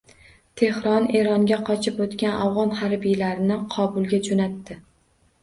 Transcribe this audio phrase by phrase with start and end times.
[0.59, 4.81] Tehron Eronga qochib o‘tgan afg‘on harbiylarini Kobulga jo‘natdi